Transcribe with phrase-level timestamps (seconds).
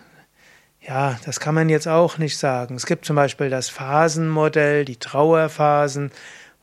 [0.86, 2.76] Ja, das kann man jetzt auch nicht sagen.
[2.76, 6.12] Es gibt zum Beispiel das Phasenmodell, die Trauerphasen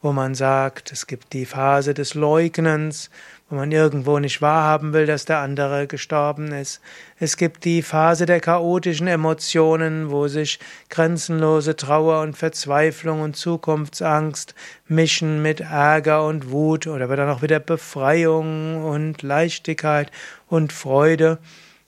[0.02, 3.10] wo man sagt, es gibt die Phase des Leugnens,
[3.50, 6.82] wo man irgendwo nicht wahrhaben will, dass der andere gestorben ist.
[7.20, 10.58] Es gibt die Phase der chaotischen Emotionen, wo sich
[10.90, 14.56] grenzenlose Trauer und Verzweiflung und Zukunftsangst
[14.88, 20.12] mischen mit Ärger und Wut oder dann auch wieder Befreiung und Leichtigkeit
[20.48, 21.38] und Freude.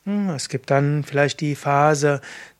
[0.05, 2.19] Hm, es gibt dann vielleicht die Phase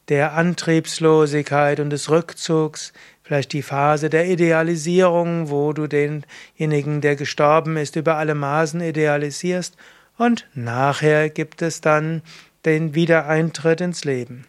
[0.09, 7.78] der Antriebslosigkeit und des Rückzugs, vielleicht die Phase der Idealisierung, wo du denjenigen, der gestorben
[7.78, 9.75] ist, über alle Maßen idealisierst,
[10.17, 12.22] und nachher gibt es dann
[12.66, 14.45] den Wiedereintritt ins Leben.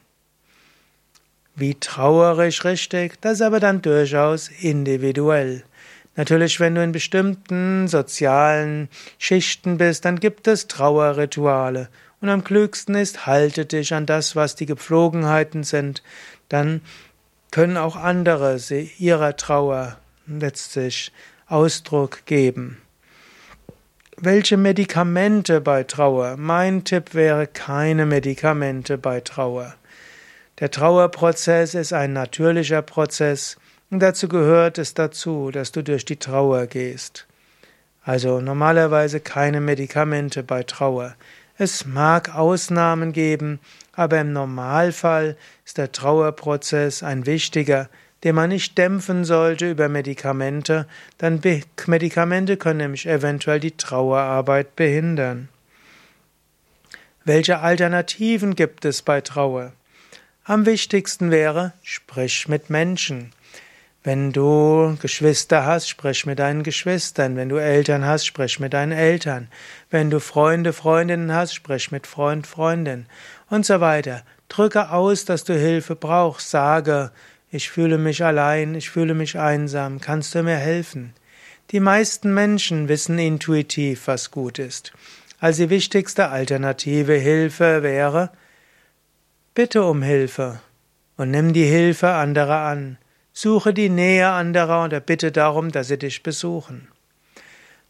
[1.56, 5.64] Wie traurig richtig, das ist aber dann durchaus individuell.
[6.16, 11.88] Natürlich, wenn du in bestimmten sozialen Schichten bist, dann gibt es Trauerrituale.
[12.20, 16.02] Und am klügsten ist, halte dich an das, was die Gepflogenheiten sind.
[16.48, 16.80] Dann
[17.54, 18.58] können auch andere
[18.98, 21.12] ihrer Trauer letztlich
[21.46, 22.82] Ausdruck geben.
[24.16, 26.36] Welche Medikamente bei Trauer?
[26.36, 29.76] Mein Tipp wäre keine Medikamente bei Trauer.
[30.58, 33.56] Der Trauerprozess ist ein natürlicher Prozess
[33.88, 37.28] und dazu gehört es dazu, dass du durch die Trauer gehst.
[38.02, 41.14] Also normalerweise keine Medikamente bei Trauer.
[41.56, 43.60] Es mag Ausnahmen geben,
[43.92, 47.88] aber im Normalfall ist der Trauerprozess ein wichtiger,
[48.24, 50.88] den man nicht dämpfen sollte über Medikamente,
[51.18, 51.40] dann
[51.86, 55.48] Medikamente können nämlich eventuell die Trauerarbeit behindern.
[57.24, 59.72] Welche Alternativen gibt es bei Trauer?
[60.44, 63.32] Am wichtigsten wäre, sprich mit Menschen.
[64.06, 67.36] Wenn du Geschwister hast, sprich mit deinen Geschwistern.
[67.36, 69.48] Wenn du Eltern hast, sprich mit deinen Eltern.
[69.88, 73.06] Wenn du Freunde, Freundinnen hast, sprich mit Freund, Freundin
[73.48, 74.22] und so weiter.
[74.50, 76.50] Drücke aus, dass du Hilfe brauchst.
[76.50, 77.12] Sage,
[77.50, 80.02] ich fühle mich allein, ich fühle mich einsam.
[80.02, 81.14] Kannst du mir helfen?
[81.70, 84.92] Die meisten Menschen wissen intuitiv, was gut ist.
[85.40, 88.32] Also die wichtigste alternative Hilfe wäre,
[89.54, 90.60] bitte um Hilfe
[91.16, 92.98] und nimm die Hilfe anderer an.
[93.36, 96.86] Suche die Nähe anderer und erbitte darum, dass sie dich besuchen.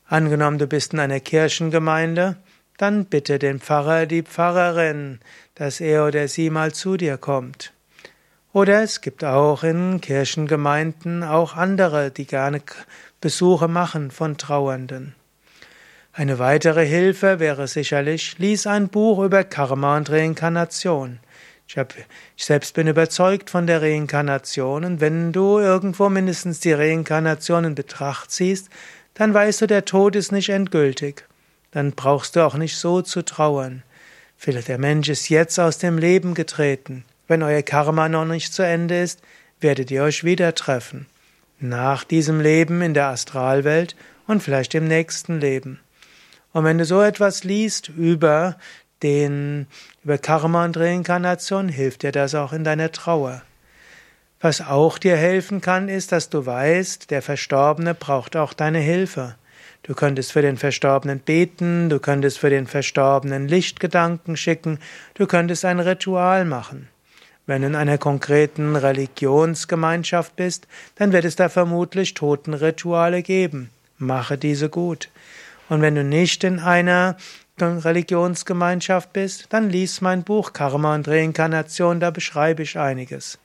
[0.09, 2.37] Angenommen, du bist in einer Kirchengemeinde,
[2.79, 5.21] dann bitte den Pfarrer, die Pfarrerin,
[5.55, 7.75] dass er oder sie mal zu dir kommt.
[8.55, 12.63] Oder es gibt auch in Kirchengemeinden auch andere, die gerne
[13.21, 15.15] Besuche machen von Trauernden.
[16.15, 21.19] Eine weitere Hilfe wäre sicherlich, lies ein Buch über Karma und Reinkarnation.
[21.67, 21.95] Ich, hab,
[22.37, 27.75] ich selbst bin überzeugt von der Reinkarnation und wenn du irgendwo mindestens die Reinkarnation in
[27.75, 28.69] Betracht ziehst,
[29.15, 31.25] dann weißt du, der Tod ist nicht endgültig.
[31.71, 33.83] Dann brauchst du auch nicht so zu trauern.
[34.37, 37.05] Vielleicht der Mensch ist jetzt aus dem Leben getreten.
[37.27, 39.23] Wenn euer Karma noch nicht zu Ende ist,
[39.61, 41.07] werdet ihr euch wieder treffen.
[41.59, 43.97] Nach diesem Leben in der Astralwelt
[44.27, 45.81] und vielleicht im nächsten Leben.
[46.53, 48.57] Und wenn du so etwas liest über
[49.05, 49.67] den,
[50.03, 53.43] über Karma und Reinkarnation hilft dir das auch in deiner Trauer.
[54.41, 59.37] Was auch dir helfen kann, ist, dass du weißt, der Verstorbene braucht auch deine Hilfe.
[59.83, 64.79] Du könntest für den Verstorbenen beten, du könntest für den Verstorbenen Lichtgedanken schicken,
[65.15, 66.89] du könntest ein Ritual machen.
[67.47, 73.69] Wenn du in einer konkreten Religionsgemeinschaft bist, dann wird es da vermutlich Totenrituale geben.
[73.99, 75.11] Mache diese gut.
[75.69, 77.17] Und wenn du nicht in einer
[77.61, 83.39] Religionsgemeinschaft bist, dann lies mein Buch Karma und Reinkarnation, da beschreibe ich einiges.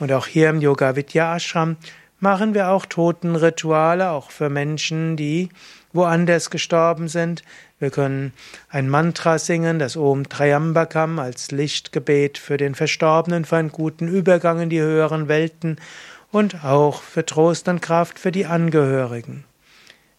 [0.00, 1.76] Und auch hier im Yoga Vidya Ashram
[2.18, 5.48] machen wir auch Totenrituale, auch für Menschen, die
[5.92, 7.44] woanders gestorben sind.
[7.78, 8.32] Wir können
[8.68, 14.60] ein Mantra singen, das Om Triambakam als Lichtgebet für den Verstorbenen, für einen guten Übergang
[14.60, 15.76] in die höheren Welten
[16.32, 19.44] und auch für Trost und Kraft für die Angehörigen.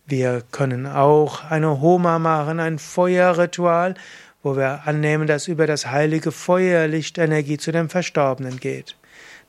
[0.06, 3.96] Wir können auch eine Homa machen, ein Feuerritual,
[4.42, 8.98] wo wir annehmen, dass über das heilige Feuer Lichtenergie zu dem Verstorbenen geht.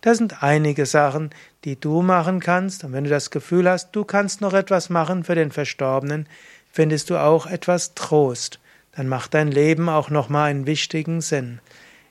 [0.00, 1.30] Das sind einige Sachen,
[1.64, 2.84] die du machen kannst.
[2.84, 6.28] Und wenn du das Gefühl hast, du kannst noch etwas machen für den Verstorbenen,
[6.70, 8.60] findest du auch etwas Trost.
[8.94, 11.60] Dann macht dein Leben auch nochmal einen wichtigen Sinn.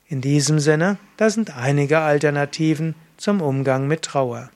[0.07, 4.49] In diesem Sinne, das sind einige Alternativen zum Umgang mit Trauer.